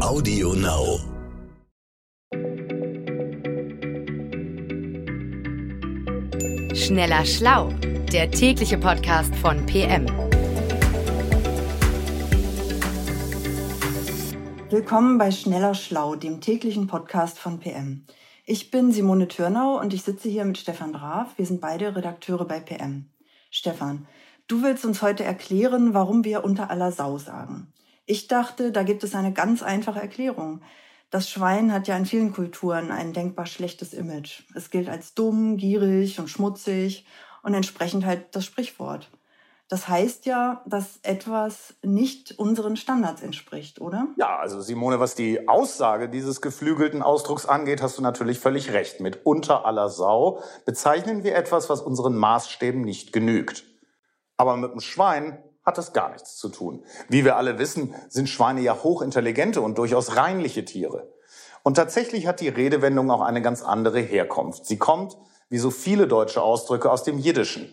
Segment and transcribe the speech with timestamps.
[0.00, 1.00] Audio Now.
[6.72, 7.72] Schneller Schlau,
[8.12, 10.06] der tägliche Podcast von PM.
[14.70, 18.06] Willkommen bei Schneller Schlau, dem täglichen Podcast von PM.
[18.46, 21.36] Ich bin Simone Türnau und ich sitze hier mit Stefan Brav.
[21.36, 23.10] Wir sind beide Redakteure bei PM.
[23.50, 24.06] Stefan,
[24.46, 27.72] du willst uns heute erklären, warum wir unter aller Sau sagen.
[28.10, 30.62] Ich dachte, da gibt es eine ganz einfache Erklärung.
[31.10, 34.44] Das Schwein hat ja in vielen Kulturen ein denkbar schlechtes Image.
[34.54, 37.04] Es gilt als dumm, gierig und schmutzig
[37.42, 39.10] und entsprechend halt das Sprichwort.
[39.68, 44.06] Das heißt ja, dass etwas nicht unseren Standards entspricht, oder?
[44.16, 49.00] Ja, also Simone, was die Aussage dieses geflügelten Ausdrucks angeht, hast du natürlich völlig recht.
[49.00, 53.64] Mit unter aller Sau bezeichnen wir etwas, was unseren Maßstäben nicht genügt.
[54.38, 56.82] Aber mit dem Schwein hat das gar nichts zu tun.
[57.08, 61.12] Wie wir alle wissen, sind Schweine ja hochintelligente und durchaus reinliche Tiere.
[61.62, 64.66] Und tatsächlich hat die Redewendung auch eine ganz andere Herkunft.
[64.66, 65.16] Sie kommt,
[65.48, 67.72] wie so viele deutsche Ausdrücke, aus dem Jiddischen.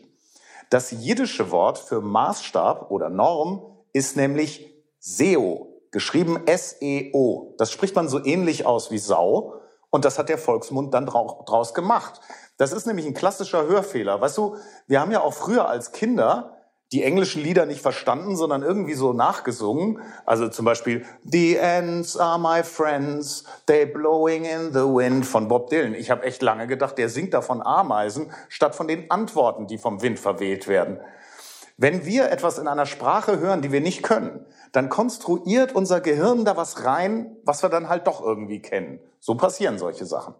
[0.69, 7.53] Das jiddische Wort für Maßstab oder Norm ist nämlich SEO, geschrieben S-E-O.
[7.57, 11.73] Das spricht man so ähnlich aus wie Sau und das hat der Volksmund dann draus
[11.73, 12.19] gemacht.
[12.57, 14.19] Das ist nämlich ein klassischer Hörfehler.
[14.19, 16.54] Weißt du, wir haben ja auch früher als Kinder
[16.91, 19.99] die englischen Lieder nicht verstanden, sondern irgendwie so nachgesungen.
[20.25, 25.69] Also zum Beispiel The Ends are my friends, they blowing in the wind von Bob
[25.69, 25.95] Dylan.
[25.95, 29.77] Ich habe echt lange gedacht, der singt da von Ameisen statt von den Antworten, die
[29.77, 30.99] vom Wind verweht werden.
[31.77, 36.45] Wenn wir etwas in einer Sprache hören, die wir nicht können, dann konstruiert unser Gehirn
[36.45, 38.99] da was rein, was wir dann halt doch irgendwie kennen.
[39.19, 40.35] So passieren solche Sachen.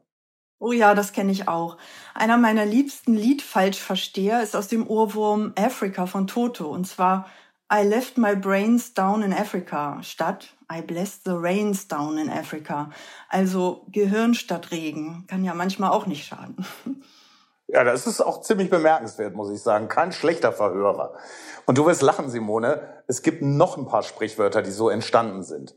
[0.60, 1.78] Oh ja, das kenne ich auch.
[2.14, 6.70] Einer meiner liebsten Liedfalschversteher ist aus dem Ohrwurm Africa von Toto.
[6.70, 7.28] Und zwar
[7.72, 12.90] I left my brains down in Africa statt I blessed the rains down in Africa.
[13.30, 16.66] Also Gehirn statt Regen kann ja manchmal auch nicht schaden.
[17.68, 19.88] Ja, das ist auch ziemlich bemerkenswert, muss ich sagen.
[19.88, 21.16] Kein schlechter Verhörer.
[21.66, 23.04] Und du wirst lachen, Simone.
[23.08, 25.74] Es gibt noch ein paar Sprichwörter, die so entstanden sind.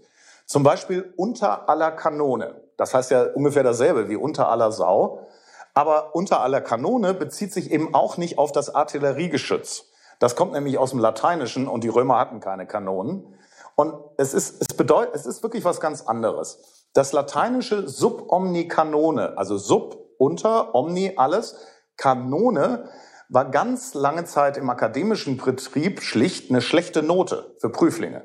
[0.49, 2.63] Zum Beispiel unter aller Kanone.
[2.79, 5.27] Das heißt ja ungefähr dasselbe wie unter aller Sau.
[5.75, 9.85] Aber unter aller Kanone bezieht sich eben auch nicht auf das Artilleriegeschütz.
[10.19, 13.39] Das kommt nämlich aus dem Lateinischen und die Römer hatten keine Kanonen.
[13.77, 16.87] Und es ist, es bedeutet, es ist wirklich was ganz anderes.
[16.95, 21.57] Das lateinische sub omni canone, also sub unter, omni alles,
[21.99, 22.89] Kanone
[23.29, 28.25] war ganz lange Zeit im akademischen Betrieb schlicht eine schlechte Note für Prüflinge.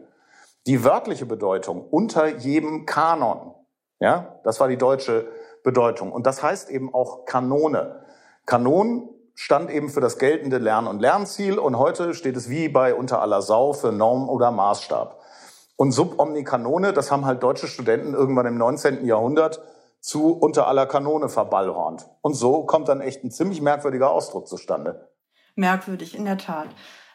[0.66, 3.54] Die wörtliche Bedeutung unter jedem Kanon
[4.04, 5.30] ja, das war die deutsche
[5.64, 6.12] Bedeutung.
[6.12, 8.04] Und das heißt eben auch Kanone.
[8.46, 12.94] Kanon stand eben für das geltende Lern- und Lernziel und heute steht es wie bei
[12.94, 15.22] unter aller Sau für Norm oder Maßstab.
[15.78, 19.06] Und sub omni Kanone, das haben halt deutsche Studenten irgendwann im 19.
[19.06, 19.64] Jahrhundert
[20.02, 22.06] zu unter aller Kanone verballhornt.
[22.20, 25.08] Und so kommt dann echt ein ziemlich merkwürdiger Ausdruck zustande.
[25.56, 26.68] Merkwürdig, in der Tat.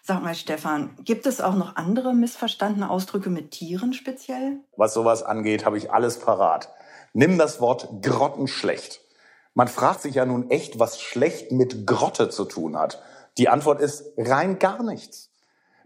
[0.03, 4.61] Sag mal, Stefan, gibt es auch noch andere missverstandene Ausdrücke mit Tieren speziell?
[4.77, 6.71] Was sowas angeht, habe ich alles parat.
[7.13, 9.01] Nimm das Wort grottenschlecht.
[9.55, 13.03] Man fragt sich ja nun echt, was schlecht mit Grotte zu tun hat.
[13.39, 15.31] Die Antwort ist rein gar nichts.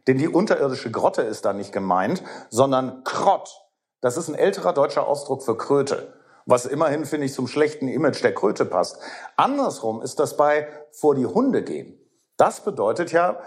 [0.07, 3.63] Denn die unterirdische Grotte ist da nicht gemeint, sondern Krott.
[4.01, 6.15] Das ist ein älterer deutscher Ausdruck für Kröte.
[6.45, 8.99] Was immerhin, finde ich, zum schlechten Image der Kröte passt.
[9.37, 11.99] Andersrum ist das bei vor die Hunde gehen.
[12.37, 13.39] Das bedeutet ja,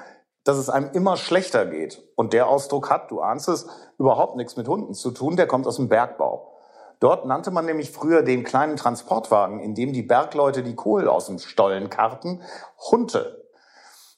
[0.45, 2.01] dass es einem immer schlechter geht.
[2.16, 3.67] Und der Ausdruck hat, du ahnst es,
[3.97, 6.53] überhaupt nichts mit Hunden zu tun, der kommt aus dem Bergbau.
[7.01, 11.28] Dort nannte man nämlich früher den kleinen Transportwagen, in dem die Bergleute die Kohle aus
[11.28, 12.41] dem Stollen karten,
[12.89, 13.44] Hunte.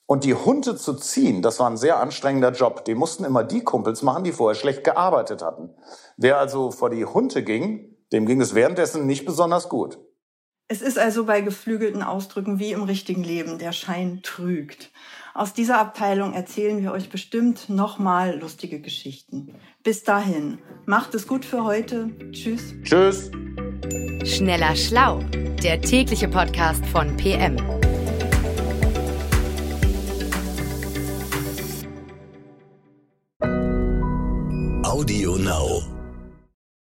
[0.06, 2.86] Und die Hunde zu ziehen, das war ein sehr anstrengender Job.
[2.86, 5.74] Den mussten immer die Kumpels machen, die vorher schlecht gearbeitet hatten.
[6.18, 9.98] Wer also vor die Hunde ging, dem ging es währenddessen nicht besonders gut.
[10.70, 14.92] Es ist also bei geflügelten Ausdrücken wie im richtigen Leben, der Schein trügt.
[15.38, 19.54] Aus dieser Abteilung erzählen wir euch bestimmt nochmal lustige Geschichten.
[19.84, 22.10] Bis dahin, macht es gut für heute.
[22.32, 22.74] Tschüss.
[22.82, 23.30] Tschüss.
[24.26, 25.20] Schneller Schlau,
[25.62, 27.56] der tägliche Podcast von PM.
[34.84, 35.97] Audio Now.